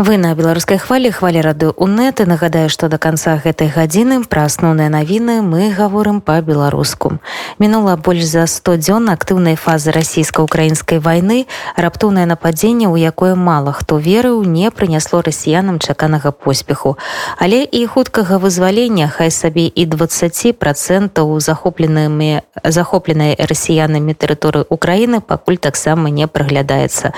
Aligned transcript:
вы 0.00 0.16
на 0.16 0.34
беларускай 0.34 0.78
хвалі 0.80 1.10
хвалі 1.12 1.40
рады 1.44 1.68
унет 1.76 2.24
нагадаю 2.24 2.72
што 2.72 2.88
до 2.88 2.96
конца 2.96 3.36
гэтай 3.36 3.68
гадзіны 3.68 4.24
пра 4.24 4.48
асноўныя 4.48 4.88
навіны 4.88 5.44
мы 5.44 5.68
гаворым 5.76 6.22
по-беларуску 6.24 7.20
мінула 7.60 7.96
больш 8.00 8.24
за 8.24 8.46
100 8.48 8.76
дзён 8.80 9.12
актыўнай 9.12 9.60
фазы 9.60 9.92
расійска-украінскай 9.92 11.04
вайны 11.04 11.44
раптоўнае 11.76 12.24
нападзенне 12.24 12.88
у 12.88 12.96
якое 12.96 13.34
мала 13.34 13.76
хто 13.76 13.98
верыў 14.00 14.40
не 14.48 14.70
прынясло 14.70 15.20
расіянам 15.20 15.76
чаканага 15.78 16.32
поспеху. 16.32 16.96
Але 17.36 17.60
і 17.68 17.84
хуткага 17.84 18.40
вызвалення 18.40 19.12
хай 19.12 19.30
сабе 19.30 19.68
і 19.68 19.84
20 19.84 20.56
процентаў 20.56 21.36
захопленымі 21.40 22.40
захопленай 22.64 23.36
расіянамі 23.36 24.16
тэрыторыі 24.16 24.64
Украіны 24.70 25.20
пакуль 25.20 25.60
таксама 25.60 26.08
не 26.08 26.24
праглядаецца 26.24 27.12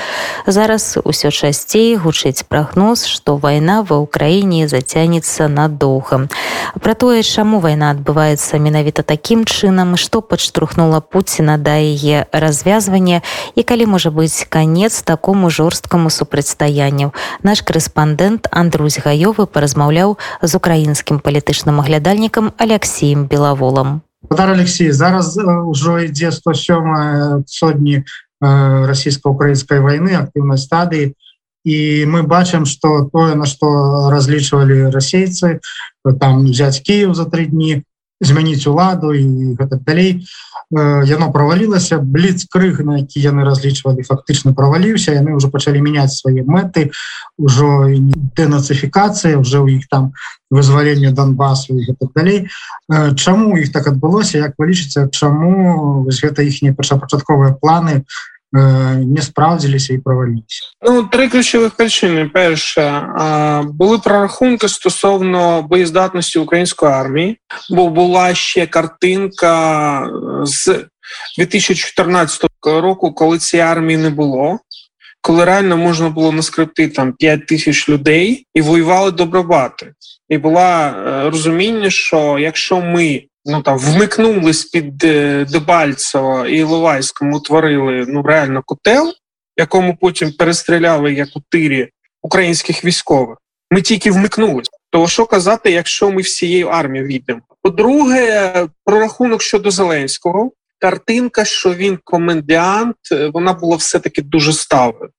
зараз 0.46 0.98
усё 1.04 1.30
часцей 1.30 1.94
гучыць 1.94 2.42
прагноз 2.42 2.71
прагноз 2.71 3.05
што 3.05 3.37
вайна 3.37 3.83
ва 3.83 3.99
ўкраіне 4.03 4.67
зацянецца 4.71 5.47
надоўга 5.51 6.27
пра 6.81 6.93
тое 6.93 7.21
чаму 7.23 7.59
вайна 7.63 7.91
адбываецца 7.95 8.59
менавіта 8.63 9.03
такім 9.03 9.43
чынам 9.45 9.95
што 9.99 10.21
падштурхнула 10.21 10.99
пуціна 10.99 11.57
да 11.57 11.77
яе 11.77 12.25
развязвання 12.31 13.21
і 13.55 13.61
калі 13.63 13.91
можа 13.93 14.11
быць 14.11 14.47
канец 14.49 15.01
такому 15.01 15.49
жорсткаму 15.49 16.09
супрацьстаянню 16.09 17.13
наш 17.43 17.61
корэспандэнт 17.61 18.47
Андрусь 18.51 18.99
гаёвы 19.03 19.45
паразмаўляў 19.45 20.17
з 20.41 20.51
украінскім 20.55 21.19
палітычным 21.19 21.79
аглядальнікам 21.83 22.53
алексеем 22.57 23.27
белаволам 23.27 24.01
Алексей 24.29 24.91
зараз 24.91 25.37
ўжо 25.37 25.99
ідзе 26.03 26.31
107 26.31 27.43
сотні 27.47 28.03
расійска-украінскай 28.41 29.79
войны 29.81 30.13
актыўнай 30.13 30.57
стадыі 30.61 31.15
і 31.64 32.06
мы 32.06 32.22
бачым 32.22 32.66
что 32.66 33.08
тое 33.12 33.34
на 33.34 33.46
что 33.46 34.10
разлічвалі 34.10 34.90
расейцы 34.90 35.60
там 36.20 36.46
взять 36.46 36.82
Киев 36.82 37.14
за 37.14 37.24
три 37.24 37.46
дні 37.46 37.82
змяніць 38.22 38.66
уладу 38.66 39.12
і 39.12 39.54
гэта 39.58 39.78
далей 39.82 40.26
яно 40.72 41.28
правалілася 41.32 41.98
бліц 41.98 42.46
крыг 42.48 42.80
на 42.86 43.02
які 43.02 43.20
яны 43.20 43.44
разлічвалі 43.44 44.06
фактычна 44.06 44.54
праваліўся 44.54 45.12
яны 45.12 45.34
уже 45.36 45.50
пачалі 45.50 45.82
мяняць 45.82 46.14
свае 46.14 46.46
мэты 46.46 46.90
ўжо 47.38 47.90
дэнацыфікацыя 48.38 49.36
уже 49.36 49.58
ў 49.58 49.82
іх 49.82 49.90
там 49.90 50.14
вызваленне 50.50 51.10
Донбасу 51.10 51.76
далей 52.14 52.48
Чаму 52.88 53.58
іх 53.58 53.72
так 53.72 53.86
адбылося 53.86 54.38
як 54.38 54.54
вы 54.58 54.72
лічыце 54.72 55.10
чаму 55.10 56.06
гэта 56.08 56.42
іхнія 56.42 56.74
першапачатковыя 56.74 57.52
планы 57.58 58.06
не 58.52 59.22
справдзіліся 59.22 59.94
і 59.94 59.98
праваліліся 59.98 60.62
ну 60.82 61.02
три 61.02 61.28
ключових 61.28 61.74
причини. 61.74 62.30
Перше 62.34 63.06
були 63.64 63.98
прорахунки 63.98 64.68
стосовно 64.68 65.62
боєздатності 65.62 66.38
української 66.38 66.92
армії 66.92 67.38
бо 67.70 67.88
була 67.88 68.34
ще 68.34 68.66
картинка 68.66 70.10
з 70.44 70.84
2014 71.38 72.46
року 72.64 73.12
коли 73.12 73.38
цієї 73.38 73.68
армії 73.68 73.96
не 73.96 74.10
було 74.10 74.58
коли 75.22 75.44
реально 75.44 75.76
можна 75.76 76.08
було 76.08 76.32
наскрипти 76.32 76.88
там 76.88 77.12
5 77.12 77.46
тисяч 77.46 77.88
людей 77.88 78.46
і 78.54 78.62
воювали 78.62 79.10
добробати. 79.10 79.92
І 80.28 80.38
була 80.38 80.94
розуміння 81.30 81.90
що 81.90 82.38
якщо 82.38 82.80
ми 82.80 83.22
ну 83.44 83.62
там 83.62 83.78
вмикнулись 83.78 84.64
під 84.64 84.96
Дебальцево 85.50 86.46
і 86.46 86.56
Іловайському 86.58 87.40
творили 87.40 88.04
ну 88.08 88.22
реально 88.22 88.62
котел, 88.66 89.12
якому 89.56 89.96
потім 90.00 90.32
перестріляли 90.32 91.14
як 91.14 91.28
у 91.34 91.40
тирі 91.48 91.88
українських 92.22 92.84
військових. 92.84 93.38
Ми 93.70 93.82
тільки 93.82 94.10
вмикнулись. 94.10 94.68
То 94.90 95.08
що 95.08 95.26
казати, 95.26 95.70
якщо 95.70 96.10
ми 96.10 96.22
всією 96.22 96.66
армією 96.68 97.08
війдемо? 97.08 97.40
По-друге, 97.62 98.68
прорахунок 98.84 99.42
щодо 99.42 99.70
Зеленського, 99.70 100.50
картинка, 100.78 101.44
що 101.44 101.74
він 101.74 101.98
комендіант, 102.04 102.96
вона 103.32 103.52
була 103.52 103.76
все-таки 103.76 104.22
дуже 104.22 104.52
ставою. 104.52 105.10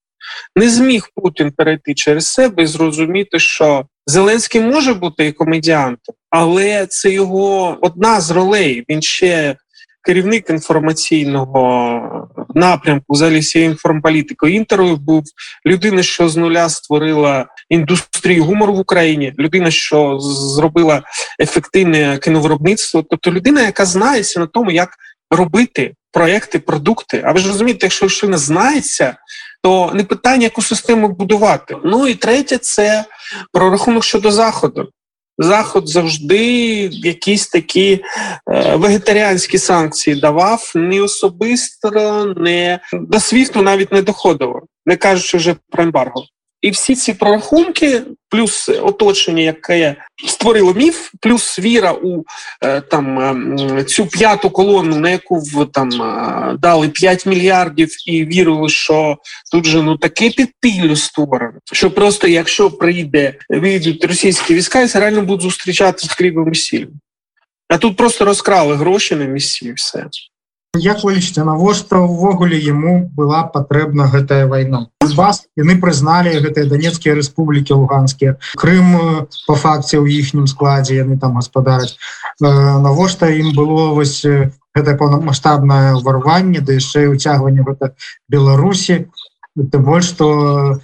Не 0.56 0.70
зміг 0.70 1.08
Путін 1.16 1.52
перейти 1.52 1.94
через 1.94 2.28
себе 2.28 2.64
і 2.64 2.68
зрозуміти, 2.68 3.40
що 3.40 3.86
Зеленський 4.08 4.62
може 4.62 4.94
бути 4.94 5.28
і 5.28 5.32
комедіантом, 5.32 6.16
але 6.30 6.86
це 6.86 7.10
його 7.10 7.78
одна 7.82 8.22
з 8.22 8.32
ролей. 8.32 8.86
Він 8.90 9.02
ще 9.02 9.56
керівник 10.04 10.50
інформаційного 10.50 12.30
напрямку 12.56 13.06
взагалі 13.14 13.40
всієї 13.40 13.72
інформполітики 13.72 14.52
інтерв'ю 14.52 14.96
був 14.96 15.24
людина, 15.66 16.04
що 16.04 16.30
з 16.30 16.38
нуля 16.38 16.70
створила 16.70 17.46
індустрію 17.70 18.44
гумору 18.44 18.74
в 18.74 18.80
Україні, 18.80 19.34
людина, 19.40 19.72
що 19.72 20.20
зробила 20.20 21.02
ефективне 21.40 22.18
кіновиробництво, 22.18 23.04
тобто 23.10 23.32
людина, 23.32 23.62
яка 23.62 23.86
знається 23.86 24.40
на 24.40 24.48
тому, 24.48 24.72
як 24.72 24.90
робити 25.32 25.94
проекти, 26.12 26.60
продукти. 26.60 27.22
А 27.26 27.32
ви 27.32 27.40
ж 27.40 27.48
розумієте, 27.48 27.86
якщо 27.86 28.08
людина 28.08 28.38
знається, 28.38 29.16
то 29.64 29.92
не 29.94 30.04
питання, 30.04 30.44
яку 30.44 30.62
систему 30.62 31.10
будувати. 31.10 31.78
Ну 31.84 32.08
і 32.08 32.16
третє, 32.16 32.58
це 32.58 33.06
прорахунок 33.52 34.04
щодо 34.04 34.32
заходу. 34.32 34.90
Заход 35.38 35.90
завжди 35.90 36.46
якісь 36.92 37.48
такі 37.48 38.04
е, 38.52 38.76
вегетаріанські 38.76 39.58
санкції 39.58 40.16
давав 40.16 40.72
не 40.76 41.02
особисто, 41.02 42.26
не 42.38 42.80
до 42.94 43.20
світу 43.20 43.62
навіть 43.62 43.92
не 43.92 44.02
доходило, 44.02 44.62
не 44.86 44.96
кажучи 44.96 45.38
вже 45.38 45.56
про 45.70 45.84
ембарго. 45.84 46.26
І 46.64 46.72
всі 46.72 46.96
ці 46.96 47.14
прорахунки, 47.14 48.02
плюс 48.30 48.70
оточення, 48.70 49.44
яке 49.44 49.96
створило 50.28 50.74
міф, 50.74 51.10
плюс 51.22 51.60
віра 51.60 51.92
у 51.92 52.24
е, 52.62 52.82
там 52.82 53.20
е, 53.20 53.84
цю 53.84 54.06
п'яту 54.06 54.50
колону, 54.50 55.00
на 55.00 55.10
яку 55.10 55.40
в 55.40 55.66
там 55.72 56.02
е, 56.02 56.58
дали 56.60 56.90
5 56.90 57.26
мільярдів, 57.26 57.90
і 58.08 58.26
вірили, 58.26 58.70
що 58.70 59.18
тут 59.52 59.66
же 59.66 59.84
ну 59.84 59.98
таке 59.98 60.30
підпіллю 60.30 60.96
створено. 60.96 61.60
Що 61.74 61.92
просто 61.92 62.28
якщо 62.28 62.72
прийде 62.72 63.36
вийдуть 63.50 64.06
російські 64.06 64.54
війська, 64.54 64.82
і 64.82 64.88
реально 64.88 65.22
будуть 65.22 65.42
зустрічати 65.42 66.08
з 66.08 66.12
хлібом 66.12 66.52
і 66.52 66.56
сіллю. 66.56 66.92
А 67.68 67.78
тут 67.78 67.98
просто 67.98 68.26
розкрали 68.26 68.76
гроші 68.76 69.16
на 69.16 69.26
місці, 69.26 69.66
і 69.66 69.74
все. 69.74 70.06
Як 70.77 71.03
вы 71.03 71.17
лічыце 71.17 71.43
навошта 71.49 71.99
ўвогуле 71.99 72.59
яму 72.61 73.11
была 73.17 73.43
патрэбна 73.51 74.07
гэтая 74.13 74.47
вайна 74.47 74.87
вас 75.17 75.49
яны 75.57 75.75
прызналі 75.83 76.39
гэтыя 76.45 76.69
данецкія 76.71 77.17
рэспублікі 77.19 77.75
луганскія 77.75 78.37
Крым 78.55 79.27
по 79.49 79.55
факце 79.59 79.99
ў 79.99 80.07
іхнім 80.07 80.47
складзе 80.47 81.01
яны 81.01 81.19
там 81.19 81.41
гаспадараць 81.41 81.97
навошта 82.39 83.33
ім 83.33 83.57
было 83.57 83.97
вось 83.97 84.23
гэта 84.23 84.95
паўнамасштабнае 85.01 85.99
ўварванне 85.99 86.61
да 86.61 86.79
яшчэ 86.79 87.09
уцягванне 87.11 87.67
гэта 87.67 87.97
Беларусі 88.29 89.11
тым 89.59 89.83
больш 89.83 90.15
што 90.15 90.79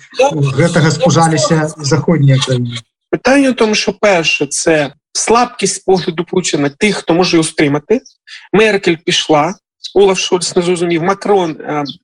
гэтага 0.59 0.91
спужаліся 0.91 1.71
заходнія 1.77 2.41
краіны 2.43 2.83
пытанне 3.13 3.53
тому 3.53 3.75
що 3.75 3.93
перше 3.93 4.47
це 4.47 4.97
слабкість 5.13 5.85
погляду 5.85 6.25
Путіна 6.25 6.69
тих 6.69 7.05
хто 7.05 7.15
може 7.15 7.39
устримати 7.39 8.01
Меркель 8.53 8.97
пішла 8.97 9.55
Олаф 9.96 10.20
Шольц 10.20 10.56
не 10.56 10.62
зрозумів 10.62 11.04
Макрон, 11.04 11.58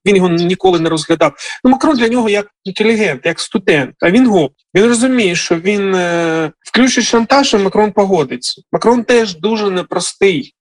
він 0.05 0.15
його 0.15 0.29
ніколи 0.29 0.79
не 0.79 0.89
розглядав. 0.89 1.33
Ну 1.63 1.71
Макрон 1.71 1.97
для 1.97 2.07
нього 2.07 2.29
як 2.29 2.47
інтелігент, 2.63 3.25
як 3.25 3.39
студент. 3.39 3.95
А 4.01 4.11
він 4.11 4.27
гоп. 4.27 4.51
Він 4.75 4.85
розуміє, 4.85 5.35
що 5.35 5.55
він 5.55 5.95
е, 5.95 6.51
включить 6.59 7.05
шантаж, 7.05 7.53
і 7.53 7.57
Макрон 7.57 7.91
погодиться. 7.91 8.61
Макрон 8.71 9.03
теж 9.03 9.37
дуже 9.37 9.69
непростий. 9.69 10.55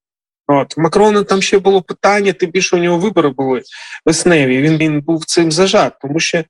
От 0.47 0.76
Макрона 0.76 1.22
там 1.22 1.42
ще 1.42 1.58
було 1.58 1.82
питання, 1.82 2.32
тим 2.32 2.50
більше 2.50 2.76
у 2.76 2.78
нього 2.78 2.98
вибори 2.98 3.28
були 3.28 3.62
весневі. 4.06 4.62
Він 4.62 4.76
він 4.76 5.00
був 5.00 5.24
цим 5.24 5.53
зажат, 5.53 5.92
тому 6.03 6.20
що 6.20 6.44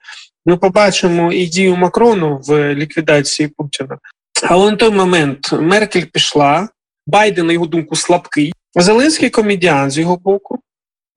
ми 0.46 0.56
побачимо 0.56 1.32
і 1.32 1.46
дію 1.46 1.76
Макрону 1.76 2.40
в 2.44 2.74
ліквідації 2.74 3.48
Путіна. 3.48 3.98
Але 4.42 4.70
на 4.70 4.76
той 4.76 4.90
момент 4.90 5.52
Меркель 5.52 6.04
пішла, 6.04 6.68
Байден, 7.06 7.46
на 7.46 7.52
його 7.52 7.66
думку, 7.66 7.96
слабкий. 7.96 8.54
Зеленський 8.76 9.30
комедіан 9.30 9.90
з 9.90 9.98
його 9.98 10.16
боку, 10.16 10.58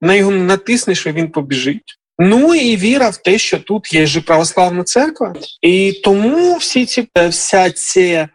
на 0.00 0.14
його 0.14 0.30
натисне, 0.30 0.94
що 0.94 1.12
він 1.12 1.28
побіжить. 1.28 1.98
Ну 2.18 2.54
і 2.54 2.76
віра 2.76 3.08
в 3.08 3.16
те, 3.16 3.38
що 3.38 3.58
тут 3.58 3.94
є 3.94 4.06
ж 4.06 4.20
православна 4.20 4.84
церква, 4.84 5.34
і 5.62 6.00
тому 6.04 6.56
всі 6.56 6.86
ці 6.86 7.08
вся 7.28 7.70
ця 7.70 8.28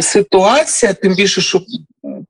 ситуація, 0.00 0.92
тим 0.92 1.14
більше, 1.14 1.40
що 1.40 1.60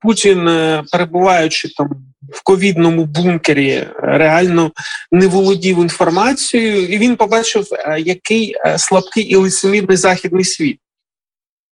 Путін, 0.00 0.48
е, 0.48 0.84
перебуваючи 0.92 1.68
там 1.68 1.90
в 2.32 2.42
ковідному 2.42 3.04
бункері, 3.04 3.86
реально 4.02 4.72
не 5.12 5.26
володів 5.26 5.78
інформацією, 5.78 6.88
і 6.88 6.98
він 6.98 7.16
побачив, 7.16 7.66
е, 7.72 8.00
який 8.00 8.54
е, 8.66 8.78
слабкий 8.78 9.24
і 9.24 9.36
лицемірний 9.36 9.96
західний 9.96 10.44
світ 10.44 10.78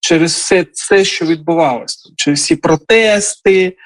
через 0.01 0.33
все 0.33 0.67
це, 0.73 1.05
що 1.05 1.27
відбувалося, 1.27 2.11
через 2.17 2.41
всі 2.41 2.57
протести 2.57 3.77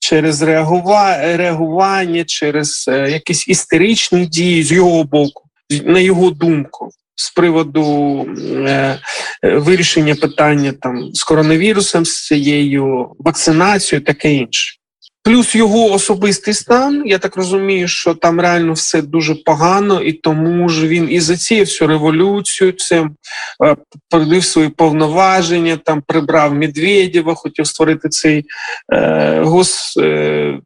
через 0.00 0.42
реагування, 0.42 2.24
через 2.24 2.84
е, 2.88 3.10
якісь 3.10 3.48
істеричні 3.48 4.26
дії 4.26 4.62
з 4.62 4.72
його 4.72 5.04
боку, 5.04 5.42
на 5.84 6.00
його 6.00 6.30
думку. 6.30 6.90
з 7.14 7.30
приводу 7.30 8.26
е, 8.66 8.98
вирішення 9.42 10.14
питання 10.14 10.72
там 10.72 11.10
з 11.14 11.22
коронавірусом, 11.22 12.04
з 12.04 12.26
цією 12.26 13.12
вакцинацією, 13.18 14.04
таке 14.04 14.34
інше. 14.34 14.79
Плюс 15.22 15.54
його 15.54 15.92
особистий 15.92 16.54
стан. 16.54 17.02
Я 17.06 17.18
так 17.18 17.36
розумію, 17.36 17.88
що 17.88 18.14
там 18.14 18.40
реально 18.40 18.72
все 18.72 19.02
дуже 19.02 19.34
погано, 19.34 20.02
і 20.02 20.12
тому 20.12 20.68
ж 20.68 20.86
він 20.86 21.08
і 21.10 21.20
засіяв 21.20 21.64
всю 21.64 21.88
революцію, 21.88 22.72
цим 22.72 23.16
е, 23.64 23.76
продив 24.10 24.44
свої 24.44 24.68
повноваження, 24.68 25.76
там 25.76 26.02
прибрав 26.06 26.54
Медведєва, 26.54 27.34
хотів 27.34 27.66
створити 27.66 28.08
цей 28.08 28.44
е, 28.92 29.40
гос, 29.40 29.96
е, 29.96 30.58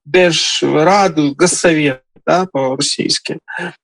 госсовет, 1.38 2.00
да, 2.26 2.46
по-російськи, 2.52 3.36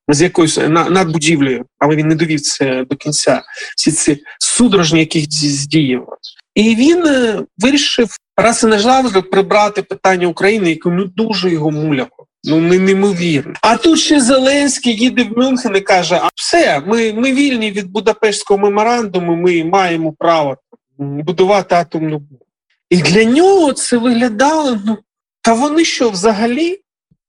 з 0.08 0.22
якоюсь 0.22 0.58
над 0.68 1.12
будівлею, 1.12 1.64
але 1.78 1.96
він 1.96 2.08
не 2.08 2.14
довів 2.14 2.40
це 2.40 2.84
до 2.90 2.96
кінця. 2.96 3.42
Всі 3.76 3.92
ці 3.92 4.22
судорожні, 4.38 5.00
яких 5.00 5.24
здіяв. 5.32 6.06
І 6.54 6.76
він 6.76 7.06
е, 7.06 7.42
вирішив 7.58 8.16
раз 8.42 8.64
і 8.64 8.66
не 8.66 8.78
завжди 8.78 9.22
прибрати 9.22 9.82
питання 9.82 10.26
України, 10.26 10.70
яке 10.70 10.88
ну 10.88 11.04
дуже 11.04 11.50
його 11.50 11.70
муляло. 11.70 12.08
Ну 12.44 12.60
не 12.60 12.78
неймовірно. 12.78 13.54
А 13.60 13.76
тут 13.76 13.98
ще 13.98 14.20
Зеленський 14.20 14.96
їде 14.96 15.24
в 15.24 15.38
Мюнхен 15.38 15.76
і 15.76 15.80
каже: 15.80 16.20
а 16.22 16.28
все, 16.34 16.82
ми 16.86 17.12
ми 17.12 17.32
вільні 17.32 17.70
від 17.70 17.90
Будапештського 17.90 18.60
меморандуму, 18.60 19.36
ми 19.36 19.64
маємо 19.64 20.12
право 20.12 20.56
будувати 20.98 21.74
атомну 21.74 22.18
бомбу. 22.18 22.46
І 22.90 22.96
для 22.96 23.24
нього 23.24 23.72
це 23.72 23.96
виглядало. 23.96 24.78
Ну 24.86 24.98
та 25.42 25.52
вони 25.52 25.84
що 25.84 26.10
взагалі? 26.10 26.80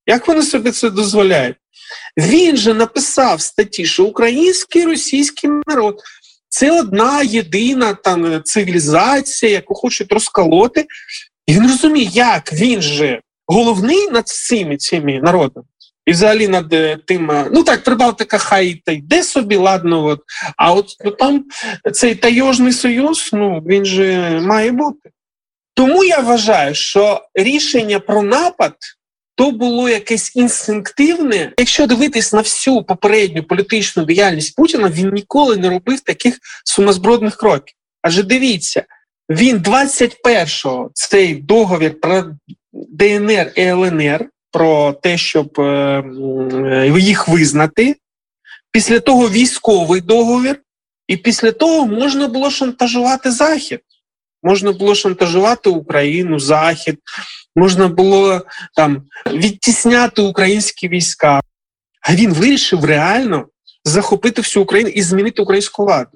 Як 0.07 0.28
вони 0.28 0.42
собі 0.42 0.72
це 0.72 0.90
дозволяють? 0.90 1.57
Він 2.18 2.57
же 2.57 2.74
написав 2.74 3.42
статті, 3.42 3.86
що 3.86 4.06
український 4.06 4.86
російський 4.86 5.50
народ 5.68 6.00
це 6.51 6.80
одна 6.80 7.21
єдина 7.21 7.94
там 7.94 8.42
цивілізація, 8.44 9.51
яку 9.51 9.74
хочуть 9.74 10.12
розколоти. 10.12 10.86
І 11.48 11.53
він 11.53 11.68
розуміє, 11.68 12.09
як 12.13 12.53
він 12.53 12.81
же 12.81 13.21
головний 13.48 14.09
над 14.09 14.25
всіми 14.25 14.77
цими 14.77 15.19
народами. 15.21 15.65
І 16.06 16.12
взагалі 16.12 16.48
над 16.48 16.74
е, 16.74 16.98
тим, 17.07 17.31
е, 17.31 17.48
ну 17.51 17.63
так, 17.63 17.83
Прибалтика 17.83 18.38
хай 18.38 18.81
та 18.86 18.92
йде 18.92 19.24
собі, 19.24 19.56
ладно, 19.56 20.06
от, 20.06 20.19
а 20.57 20.74
от 20.74 20.86
ну, 21.06 21.12
там 21.12 21.45
цей 21.94 22.15
тайожний 22.15 22.74
союз, 22.74 23.30
ну 23.33 23.59
він 23.59 23.86
же 23.86 24.39
має 24.39 24.71
бути. 24.71 25.09
Тому 25.74 26.04
я 26.04 26.19
вважаю, 26.19 26.75
що 26.75 27.21
рішення 27.33 28.00
про 28.00 28.21
напад 28.21 28.74
то 29.42 29.52
було 29.52 29.90
якесь 29.90 30.36
інстинктивне. 30.36 31.54
Якщо 31.58 31.88
дивитись 31.88 32.34
на 32.34 32.40
всю 32.40 32.84
попередню 32.84 33.44
політичну 33.44 34.06
діяльність 34.06 34.56
Путіна, 34.56 34.90
він 34.90 35.14
ніколи 35.14 35.58
не 35.58 35.70
робив 35.70 36.00
таких 36.00 36.38
сумозбродних 36.66 37.36
кроків. 37.36 37.76
Адже 38.02 38.24
дивіться, 38.24 38.84
він 39.30 39.58
21-го 39.58 40.92
цей 40.94 41.36
договір 41.36 42.00
про 42.00 42.26
ДНР 42.74 43.52
і 43.56 43.62
ЛНР, 43.62 44.30
про 44.52 44.94
те, 44.94 45.18
щоб 45.18 45.60
е, 45.60 46.94
їх 46.98 47.28
визнати. 47.28 47.96
Після 48.72 49.00
того 49.00 49.30
військовий 49.30 50.02
договір, 50.02 50.62
і 51.08 51.18
після 51.18 51.52
того 51.52 51.86
можна 51.86 52.28
було 52.28 52.50
шантажувати 52.50 53.32
Захід. 53.32 53.80
Можна 54.44 54.72
було 54.72 54.96
шантажувати 54.96 55.70
Україну, 55.70 56.40
Захід, 56.40 57.00
можна 57.56 57.88
було 57.88 58.42
там 58.75 59.03
відтісняти 59.31 60.21
українські 60.21 60.88
війська. 60.88 61.42
А 62.01 62.15
він 62.15 62.33
вирішив 62.33 62.86
реально 62.86 63.48
захопити 63.83 64.42
всю 64.42 64.63
Україну 64.63 64.89
і 64.89 65.01
змінити 65.01 65.42
українську 65.42 65.86
владу. 65.86 66.12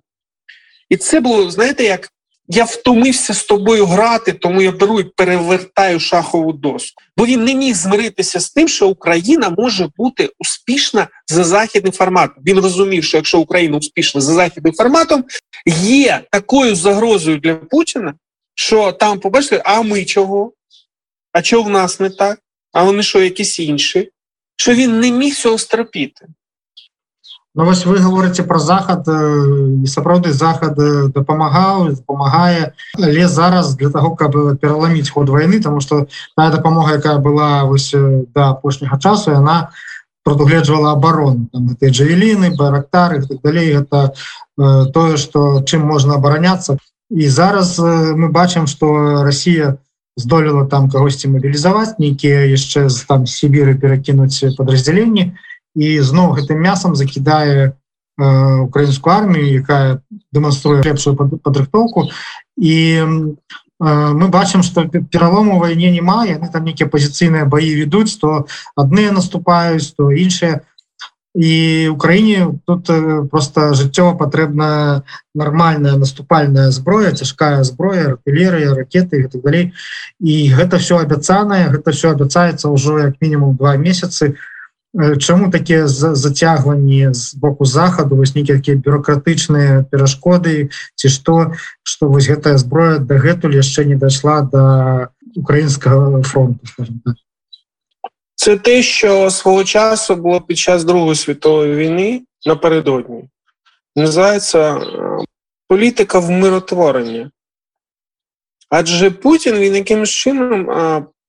І 0.90 0.98
це 0.98 1.20
було, 1.20 1.52
знаєте, 1.52 1.84
як 1.84 2.10
я 2.48 2.64
втомився 2.64 3.34
з 3.34 3.44
тобою 3.44 3.86
грати, 3.86 4.34
тому 4.34 4.62
я 4.62 4.72
беру 4.72 5.00
і 5.00 5.04
перевертаю 5.04 6.00
шахову 6.00 6.54
доску. 6.54 7.04
Бо 7.18 7.26
він 7.26 7.44
не 7.44 7.56
міг 7.56 7.76
змиритися 7.76 8.40
з 8.40 8.50
тим, 8.50 8.68
що 8.68 8.88
Україна 8.88 9.56
може 9.58 9.90
бути 9.98 10.30
успішна 10.40 11.08
за 11.28 11.44
західним 11.44 11.94
форматом. 11.94 12.44
Він 12.48 12.60
розумів, 12.60 13.04
що 13.04 13.18
якщо 13.18 13.40
Україна 13.40 13.78
успішна 13.78 14.22
за 14.22 14.34
західним 14.34 14.74
форматом, 14.74 15.24
є 15.82 16.22
такою 16.32 16.76
загрозою 16.76 17.40
для 17.40 17.56
Путіна, 17.56 18.14
що 18.56 18.92
там 18.92 19.20
побачите, 19.20 19.62
а 19.66 19.82
ми 19.82 20.06
чого? 20.06 20.52
А 21.36 21.42
чого 21.42 21.64
в 21.64 21.70
нас 21.70 22.00
не 22.00 22.10
так? 22.10 22.40
А 22.74 22.84
вони 22.84 23.04
що, 23.04 23.22
якісь 23.22 23.60
інші? 23.60 24.12
Що 24.56 24.74
він 24.74 25.00
не 25.00 25.12
міг 25.12 25.36
цього 25.36 25.58
стерпіти. 25.58 26.28
Ну 27.56 27.68
ось 27.68 27.86
ви 27.86 27.98
говорите 27.98 28.44
про 28.44 28.60
захад 28.60 29.08
і 29.84 29.88
сапраўды 29.88 30.32
захад 30.32 30.76
дапамагаў 31.16 31.96
дапамагае 31.96 32.72
але 33.00 33.28
зараз 33.28 33.76
для 33.76 33.90
того 33.90 34.16
каб 34.16 34.60
пераламіць 34.60 35.10
ход 35.10 35.30
войны 35.30 35.64
тому 35.64 35.82
что 35.82 36.08
тая 36.36 36.52
дапамога 36.52 36.94
якая 36.94 37.18
была 37.18 37.64
вось 37.64 37.96
да 38.36 38.50
апошняга 38.50 39.00
часу 39.00 39.32
яна 39.32 39.72
прадугледжвала 40.24 40.92
оборону 40.92 41.48
там 41.54 41.70
этой 41.72 41.92
джавеліны 41.92 42.56
барактары 42.60 43.24
так 43.28 43.40
далей 43.42 43.72
это 43.72 44.12
э, 44.60 44.86
тое 44.94 45.16
что 45.16 45.64
чым 45.64 45.88
можна 45.88 46.16
абараняться 46.16 46.78
і 47.10 47.30
зараз 47.30 47.80
э, 47.80 48.16
мы 48.16 48.32
бачым 48.32 48.68
что 48.68 49.24
Россия 49.24 49.78
здолела 50.16 50.66
там 50.66 50.90
кагосьці 50.90 51.28
мобілізаваць 51.28 52.00
нейкія 52.00 52.48
яшчэ 52.48 52.90
з 52.90 53.04
там 53.04 53.28
Сібіры 53.28 53.76
перакінуць 53.76 54.56
подраздзяленні 54.58 55.36
і 55.76 55.88
зноў 56.00 56.40
гэтым 56.40 56.62
мясам 56.64 56.96
закідае 56.96 57.72
э, 57.72 58.60
украінскую 58.64 59.12
армію 59.12 59.52
якая 59.60 60.00
дэманструе 60.32 60.82
лепшую 60.84 61.16
падрыхтоўку. 61.16 62.08
І 62.56 63.04
э, 63.04 63.36
мы 63.80 64.28
бачым 64.30 64.64
что 64.64 64.88
пералому 64.88 65.60
вайне 65.60 65.92
няма 65.92 66.24
яны 66.26 66.48
там 66.48 66.64
нейкія 66.64 66.88
пазіцыйныя 66.88 67.44
баі 67.44 67.76
ведуць 67.76 68.16
то 68.16 68.48
адныя 68.76 69.12
наступаюць 69.12 69.92
то 70.00 70.12
іншыя 70.12 70.64
і 71.36 71.90
Украіне 71.90 72.48
тут 72.66 72.88
просто 73.30 73.74
жыццёва 73.76 74.16
патрэбна 74.16 75.04
нармальная 75.36 76.00
наступальная 76.00 76.72
зброя 76.72 77.12
цяжкая 77.12 77.64
зброя 77.64 78.16
артылерыя 78.16 78.72
ракеты 78.72 79.28
так 79.28 79.44
далей 79.44 79.74
і 80.24 80.36
гэта 80.56 80.80
все 80.80 81.04
абяцанае 81.04 81.76
гэта 81.76 81.92
все 81.92 82.16
абяцаецца 82.16 82.72
ўжо 82.72 83.00
як 83.12 83.20
мінімум 83.20 83.60
два 83.60 83.76
месяцы. 83.76 84.40
Чаму 84.96 85.52
такія 85.52 85.88
зацягванні 85.92 87.12
з 87.12 87.36
боку 87.36 87.66
захаду 87.66 88.16
вось 88.16 88.32
нейкія 88.32 88.64
такія 88.64 88.80
бюрократычныя 88.80 89.84
перашкоды 89.92 90.72
ці 90.96 91.12
што 91.12 91.52
што 91.84 92.08
вось 92.08 92.32
гэтая 92.32 92.56
зброя 92.56 93.04
дагэтуль 93.04 93.60
яшчэ 93.60 93.84
не 93.84 94.00
дайшла 94.00 94.40
до 94.48 95.12
украінскага 95.36 96.24
фронту 96.24 96.64
скажем 96.64 97.04
так 97.04 97.25
Це 98.46 98.58
те, 98.58 98.82
що 98.82 99.30
свого 99.30 99.64
часу 99.64 100.16
було 100.16 100.42
під 100.42 100.58
час 100.58 100.84
Другої 100.84 101.16
світової 101.16 101.76
війни 101.76 102.22
напередодні. 102.46 103.24
Називається 103.96 104.82
політика 105.68 106.20
вмиротворення. 106.20 107.32
Адже 108.70 109.12
Путін 109.12 109.56
він 109.56 109.76
якимось 109.76 110.10
чином 110.10 110.68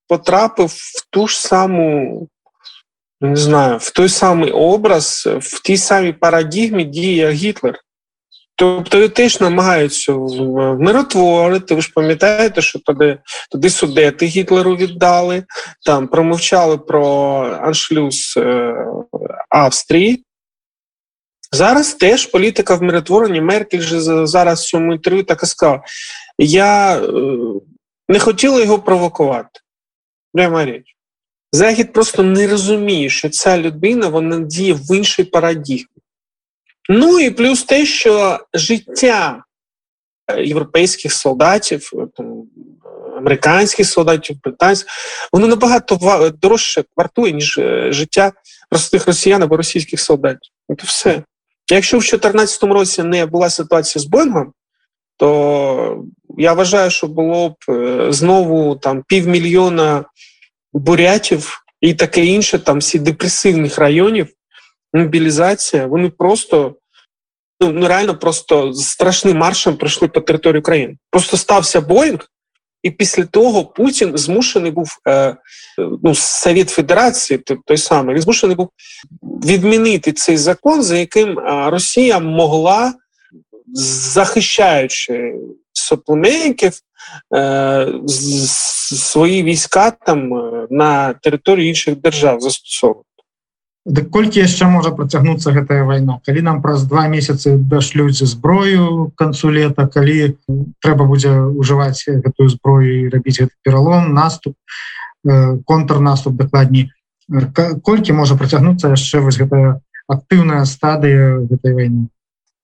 потрапив 0.08 0.66
в 0.66 1.06
ту 1.11 1.26
ж 1.26 1.40
саму, 1.40 2.28
не 3.20 3.37
знаю, 3.37 3.78
в 3.78 3.90
той 3.90 4.08
самий 4.08 4.50
образ, 4.50 5.28
в 5.40 5.62
тій 5.62 5.76
самій 5.76 6.12
парадігмі 6.12 6.85
дії 6.85 7.30
Гітлер. 7.30 7.80
Тобто 8.59 9.09
теж 9.09 9.41
намагаються 9.41 10.13
миротворити. 10.79 11.75
Ви 11.75 11.81
ж 11.81 11.93
пам'ятаєте, 11.95 12.63
що 12.63 12.79
туди 12.79 13.19
туди 13.51 13.71
судети 13.71 14.27
Гітлеру 14.27 14.77
віддали, 14.77 15.45
там 15.85 16.09
промовчали 16.09 16.79
про 16.79 17.09
аншлюз 17.63 18.35
е, 18.37 18.75
Австрії. 19.49 20.25
Зараз 21.53 21.95
теж 21.95 22.27
політика 22.27 22.75
в 22.75 22.83
миротворенні. 22.83 23.41
Меркель 23.41 23.81
же 23.81 24.27
зараз 24.27 24.61
в 24.61 24.69
цьому 24.69 24.93
інтерв'ю 24.93 25.25
так 25.25 25.43
і 25.43 25.47
сказав. 25.47 25.85
Я 26.39 26.97
е, 26.97 27.03
не 28.09 28.19
хотіла 28.19 28.61
його 28.61 28.79
провокувати. 28.79 29.61
Пряма 30.33 30.65
річ. 30.65 30.97
Захід 31.53 31.93
просто 31.93 32.23
не 32.23 32.47
розуміє, 32.47 33.11
що 33.11 33.29
ця 33.29 33.59
людина 33.59 34.09
вона 34.09 34.41
діє 34.41 34.73
в 34.75 34.97
іншій 34.97 35.25
парадігмі. 35.25 35.87
Ну 36.88 37.21
і 37.21 37.31
плюс 37.31 37.64
те, 37.64 37.87
що 37.87 38.40
життя 38.55 39.45
європейських 40.38 41.12
солдатів, 41.12 41.90
американських 43.16 43.87
солдатів, 43.87 44.37
британських, 44.45 44.93
воно 45.33 45.47
набагато 45.47 46.31
дорожче 46.43 46.85
вартує, 46.97 47.33
ніж 47.33 47.59
е, 47.59 47.93
життя 47.93 48.33
простих 48.71 49.07
росіян 49.07 49.43
або 49.43 49.57
російських 49.57 50.00
солдатів. 50.00 50.52
Це 50.69 50.87
все. 50.87 51.23
Якщо 51.71 51.99
в 51.99 52.00
2014 52.00 52.62
році 52.62 53.02
не 53.02 53.26
була 53.26 53.50
ситуація 53.50 54.02
з 54.02 54.07
Боїнгом, 54.07 54.52
то 55.16 56.05
я 56.38 56.52
вважаю, 56.52 56.90
що 56.90 57.07
було 57.07 57.49
б 57.49 57.55
е, 57.69 58.07
знову 58.12 58.76
там 58.76 59.02
півмільйона 59.09 60.05
бурятів 60.73 61.64
і 61.81 61.95
таке 61.95 62.25
інше, 62.25 62.59
там 62.59 62.78
всі 62.78 62.99
депресивних 62.99 63.78
районів, 63.78 64.28
мобілізація, 64.93 65.87
вони 65.87 66.09
просто 66.09 66.75
ну, 67.61 67.73
ну 67.73 67.88
реально 67.88 68.19
просто 68.19 68.73
страшним 68.73 69.38
маршем 69.38 69.76
пройшли 69.76 70.09
по 70.09 70.21
території 70.21 70.61
України. 70.61 70.97
Просто 71.11 71.37
стався 71.37 71.81
Боїнг, 71.81 72.21
і 72.83 72.90
після 72.90 73.25
того 73.25 73.64
Путін 73.64 74.12
змушений 74.19 74.71
був 74.71 74.88
е, 75.09 75.37
ну, 76.02 76.14
Совет 76.14 76.71
Федерації, 76.71 77.38
той 77.66 77.76
самий, 77.76 78.14
він 78.14 78.23
змушений 78.23 78.57
був 78.57 78.71
відмінити 79.23 80.12
цей 80.12 80.37
закон, 80.37 80.83
за 80.83 80.99
яким 80.99 81.38
Росія 81.49 82.19
могла, 82.19 82.95
захищаючи 83.75 85.35
соплеменників, 85.73 86.73
е, 87.35 87.93
свої 88.97 89.43
війська 89.43 89.90
там 89.90 90.35
е, 90.35 90.66
на 90.71 91.12
територію 91.12 91.69
інших 91.69 91.97
держав 91.97 92.40
застосовувати. 92.40 93.09
Дык 93.87 94.11
колькі 94.11 94.43
яшчэ 94.43 94.66
можа 94.66 94.90
працягнуцца 94.90 95.55
гэтая 95.55 95.87
вайна? 95.87 96.19
Калі 96.26 96.43
нам 96.43 96.59
праз 96.59 96.83
два 96.90 97.07
месяцы 97.07 97.55
дашлюць 97.55 98.19
зброю 98.19 99.14
канцу 99.14 99.55
лета 99.55 99.87
калі 99.87 100.35
трэба 100.83 101.07
будзе 101.07 101.31
ўжываць 101.31 102.02
гэтую 102.11 102.50
зброю 102.50 102.83
і 102.83 103.14
рабіць 103.14 103.38
гэты 103.38 103.55
пералом 103.62 104.11
наступ 104.11 104.59
контрнаступ 105.71 106.35
дакладней 106.35 106.90
колькі 107.87 108.19
можа 108.19 108.35
працягнуцца 108.35 108.90
яшчэ 108.90 109.23
вось 109.23 109.38
гэтая 109.38 109.78
актыўная 110.11 110.66
стадыя 110.66 111.47
гэтай 111.47 111.75
вайны? 111.75 112.11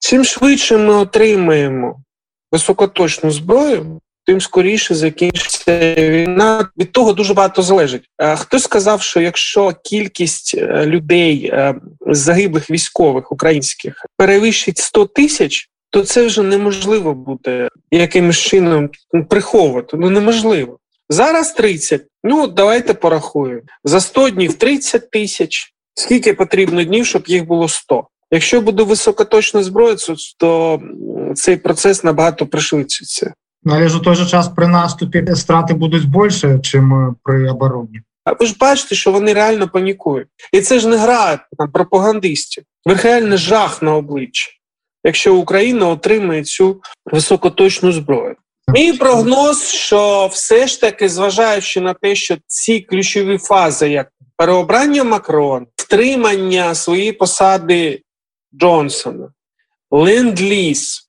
Чым 0.02 0.26
швидше 0.26 0.78
мы 0.78 1.06
атрымаем 1.06 2.02
высокоточную 2.50 3.30
зброю 3.30 4.01
тим 4.26 4.40
скоріше 4.40 4.94
закінчиться 4.94 5.94
війна. 5.94 6.68
Від 6.78 6.92
того 6.92 7.12
дуже 7.12 7.34
багато 7.34 7.62
залежить. 7.62 8.04
Хтось 8.36 8.62
сказав, 8.62 9.02
що 9.02 9.20
якщо 9.20 9.72
кількість 9.84 10.54
е, 10.58 10.86
людей 10.86 11.50
е, 11.52 11.74
загиблих 12.06 12.70
військових 12.70 13.32
українських 13.32 14.06
перевищить 14.16 14.78
100 14.78 15.06
тисяч, 15.06 15.68
то 15.90 16.04
це 16.04 16.26
вже 16.26 16.42
неможливо 16.42 17.14
буде 17.14 17.68
якимось 17.90 18.38
чином 18.38 18.90
приховувати. 19.28 19.96
Ну 19.96 20.10
неможливо. 20.10 20.78
Зараз 21.08 21.52
30. 21.52 22.02
Ну 22.24 22.46
давайте 22.46 22.94
порахуємо 22.94 23.62
за 23.84 24.00
100 24.00 24.30
днів 24.30 24.54
30 24.54 25.10
тисяч. 25.10 25.72
Скільки 25.94 26.34
потрібно 26.34 26.84
днів, 26.84 27.06
щоб 27.06 27.22
їх 27.26 27.46
було 27.46 27.68
100? 27.68 28.06
Якщо 28.30 28.60
буде 28.60 28.82
високоточна 28.82 29.62
зброя, 29.62 29.96
то 30.38 30.80
цей 31.34 31.56
процес 31.56 32.04
набагато 32.04 32.46
пришвидшиться. 32.46 33.34
Але 33.66 33.88
ж 33.88 33.96
у 33.96 34.00
той 34.00 34.14
же 34.14 34.26
час 34.26 34.48
при 34.48 34.68
наступі 34.68 35.26
страти 35.34 35.74
будуть 35.74 36.08
більше, 36.08 36.58
чим 36.58 37.16
при 37.22 37.50
обороні. 37.50 38.00
А 38.24 38.32
ви 38.32 38.46
ж 38.46 38.56
бачите, 38.60 38.94
що 38.94 39.12
вони 39.12 39.32
реально 39.32 39.68
панікують. 39.68 40.28
І 40.52 40.60
це 40.60 40.78
ж 40.78 40.88
не 40.88 40.96
гра 40.96 41.38
там, 41.58 41.72
пропагандистів. 41.72 42.64
Верхальний 42.84 43.38
жах 43.38 43.82
на 43.82 43.94
обличчі, 43.96 44.50
якщо 45.04 45.36
Україна 45.36 45.88
отримає 45.88 46.44
цю 46.44 46.80
високоточну 47.12 47.92
зброю. 47.92 48.36
Мій 48.68 48.92
прогноз, 48.92 49.68
що 49.68 50.26
все 50.32 50.66
ж 50.66 50.80
таки, 50.80 51.08
зважаючи 51.08 51.80
на 51.80 51.94
те, 51.94 52.14
що 52.14 52.36
ці 52.46 52.80
ключові 52.80 53.38
фази, 53.38 53.88
як 53.88 54.08
переобрання 54.36 55.04
Макрона, 55.04 55.66
втримання 55.76 56.74
своєї 56.74 57.12
посади 57.12 58.02
Джонсона, 58.54 59.32
ленд-ліз 59.90 61.08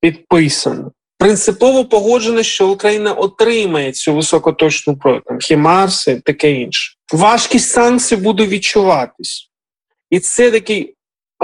підписано, 0.00 0.92
принципово 1.20 1.84
погоджено, 1.84 2.42
що 2.42 2.68
Україна 2.68 3.12
отримає 3.12 3.92
цю 3.92 4.14
високоточну 4.14 4.94
зброю, 4.94 5.22
там 5.26 5.38
хімарси, 5.38 6.20
таке 6.24 6.52
інше. 6.52 6.94
Важкість 7.12 7.70
санкцій 7.70 8.16
буде 8.16 8.46
відчуватись, 8.46 9.50
і 10.10 10.20
це 10.20 10.50
такий 10.50 10.94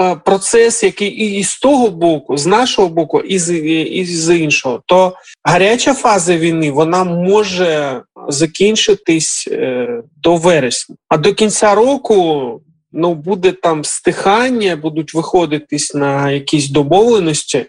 е, 0.01 0.15
процес, 0.15 0.83
який 0.83 1.09
і 1.09 1.43
з 1.43 1.59
того 1.59 1.89
боку, 1.89 2.37
з 2.37 2.45
нашого 2.45 2.89
боку, 2.89 3.19
і 3.19 3.39
з, 3.39 3.53
і 3.83 4.05
з 4.05 4.37
іншого, 4.37 4.81
то 4.85 5.13
гаряча 5.43 5.93
фаза 5.93 6.37
війни 6.37 6.71
вона 6.71 7.03
може 7.03 8.01
закінчитись 8.27 9.47
е, 9.51 9.87
до 10.23 10.35
вересня, 10.35 10.95
а 11.09 11.17
до 11.17 11.33
кінця 11.33 11.75
року 11.75 12.61
ну 12.91 13.13
буде 13.13 13.51
там 13.51 13.83
стихання, 13.83 14.75
будуть 14.75 15.13
виходитись 15.13 15.93
на 15.93 16.31
якісь 16.31 16.69
домовленості. 16.69 17.65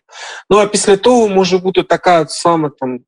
Ну 0.50 0.58
а 0.58 0.66
після 0.66 0.96
того 0.96 1.28
може 1.28 1.58
бути 1.58 1.82
така 1.82 2.26
сама 2.28 2.70
там 2.78 2.98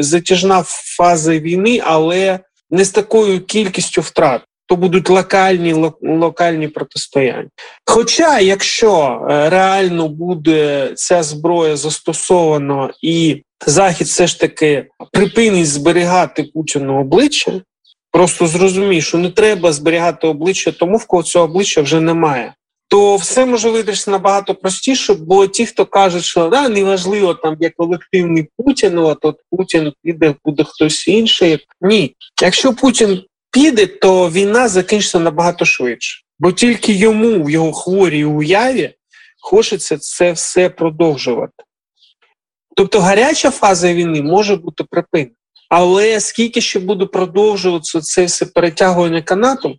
затяжна 0.00 0.62
фаза 0.66 1.38
війни, 1.38 1.80
але 1.84 2.40
не 2.70 2.84
з 2.84 2.90
такою 2.90 3.40
кількістю 3.40 4.00
втрат. 4.00 4.42
То 4.66 4.76
будуть 4.76 5.10
локальні 5.10 5.92
локальні 6.02 6.68
протистояння. 6.68 7.48
Хоча, 7.86 8.40
якщо 8.40 9.20
е, 9.30 9.50
реально 9.50 10.08
буде 10.08 10.92
ця 10.94 11.22
зброя 11.22 11.76
застосована 11.76 12.90
і 13.02 13.42
Захід 13.66 14.06
все 14.06 14.26
ж 14.26 14.40
таки 14.40 14.86
припинить 15.12 15.68
зберігати 15.68 16.44
Путіну 16.54 17.00
обличчя, 17.00 17.52
просто 18.12 18.46
зрозумій, 18.46 19.02
що 19.02 19.18
не 19.18 19.30
треба 19.30 19.72
зберігати 19.72 20.26
обличчя 20.26 20.72
тому, 20.72 20.96
в 20.96 21.06
кого 21.06 21.22
цього 21.22 21.44
обличчя 21.44 21.82
вже 21.82 22.00
немає. 22.00 22.54
То 22.88 23.16
все 23.16 23.46
може 23.46 23.70
вирішити 23.70 24.10
набагато 24.10 24.54
простіше, 24.54 25.14
бо 25.14 25.46
ті, 25.46 25.66
хто 25.66 25.86
кажуть, 25.86 26.24
що 26.24 26.48
да, 26.48 26.68
неважливо 26.68 27.34
там 27.34 27.56
є 27.60 27.70
колективний 27.70 28.48
Путін, 28.58 28.98
а 28.98 29.14
то 29.14 29.36
Путін 29.50 29.92
піде, 30.02 30.34
буде 30.44 30.64
хтось 30.64 31.08
інший. 31.08 31.58
Ні, 31.80 32.14
якщо 32.42 32.72
Путін 32.72 33.22
піде, 33.50 33.86
то 33.86 34.30
війна 34.30 34.68
закінчиться 34.68 35.18
набагато 35.18 35.64
швидше, 35.64 36.22
бо 36.38 36.52
тільки 36.52 36.92
йому 36.92 37.44
в 37.44 37.50
його 37.50 37.72
хворій 37.72 38.24
уяві 38.24 38.94
хочеться 39.40 39.98
це 39.98 40.32
все 40.32 40.70
продовжувати. 40.70 41.64
Тобто 42.76 43.00
гаряча 43.00 43.50
фаза 43.50 43.94
війни 43.94 44.22
може 44.22 44.56
бути 44.56 44.84
припинена. 44.84 45.36
Але 45.74 46.20
скільки 46.20 46.60
ще 46.60 46.80
буде 46.80 47.06
продовжуватися 47.06 48.00
це 48.00 48.24
все 48.24 48.46
перетягування 48.46 49.22
канату, 49.22 49.76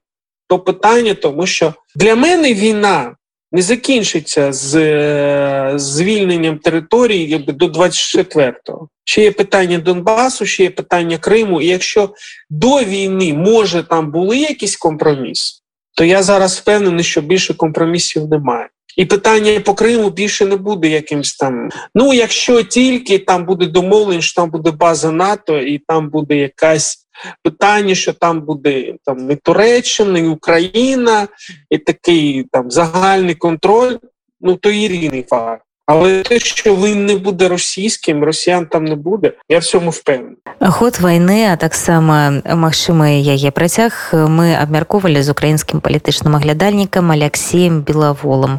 то 0.48 0.60
питання, 0.60 1.14
тому 1.14 1.48
що 1.48 1.74
для 1.96 2.16
мене 2.16 2.54
війна 2.54 3.16
не 3.52 3.62
закінчиться 3.62 4.54
з 4.54 5.74
звільненням 5.76 6.58
території 6.58 7.38
до 7.38 7.68
24-го. 7.68 8.90
Ще 9.04 9.24
є 9.24 9.32
питання 9.32 9.78
Донбасу, 9.78 10.46
ще 10.46 10.64
є 10.64 10.70
питання 10.70 11.18
Криму. 11.18 11.62
І 11.62 11.68
якщо 11.68 12.14
до 12.50 12.84
війни 12.84 13.34
може 13.34 13.84
там 13.84 14.12
були 14.12 14.38
якісь 14.38 14.76
компроміси, 14.76 15.60
то 15.96 16.04
я 16.04 16.24
зараз 16.24 16.58
впевнений, 16.58 17.04
що 17.04 17.22
більше 17.22 17.54
компромісів 17.54 18.28
немає. 18.28 18.70
І 18.97 19.05
питання 19.05 19.61
по 19.61 19.75
Криму 19.75 20.11
більше 20.11 20.47
не 20.47 20.57
буде 20.57 20.89
якимсь 20.89 21.37
там. 21.37 21.69
Ну, 21.95 22.15
якщо 22.15 22.63
тільки 22.63 23.19
там 23.19 23.45
буде 23.45 23.67
домовлення, 23.67 24.21
що 24.21 24.43
там 24.43 24.51
буде 24.51 24.71
база 24.71 25.13
НАТО, 25.13 25.59
і 25.59 25.79
там 25.79 26.11
буде 26.11 26.37
якась 26.37 27.09
питання, 27.43 27.95
що 27.95 28.13
там 28.13 28.41
буде 28.41 28.95
там 29.05 29.31
і 29.31 29.37
Туреччина, 29.37 30.19
і 30.19 30.27
Україна, 30.27 31.29
і 31.71 31.79
такий 31.79 32.47
там 32.53 32.71
загальний 32.71 33.35
контроль, 33.35 33.97
ну 34.41 34.57
то 34.57 34.71
і 34.71 34.89
рівний 34.89 35.23
факт. 35.29 35.63
Але 35.87 36.23
те, 36.23 36.39
що 36.39 36.77
він 36.77 37.07
не 37.07 37.17
буде 37.17 37.49
російським, 37.49 38.25
росіян 38.25 38.67
там 38.67 38.85
не 38.85 38.95
буде, 38.95 39.33
я 39.49 39.59
в 39.59 39.65
цьому 39.65 39.91
впевнений. 39.91 40.37
Ход 40.61 41.01
вайны, 41.01 41.53
а 41.53 41.57
таксама 41.57 42.43
магчымы 42.45 43.23
яе 43.23 43.51
працяг 43.51 44.11
мы 44.13 44.59
абмяркоўвалі 44.59 45.23
з 45.23 45.29
украінскім 45.31 45.81
палітычным 45.81 46.37
аглядальнікам 46.37 47.11
Алексеем 47.11 47.81
Белаволам. 47.87 48.57